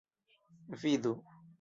Vidu! 0.81 1.13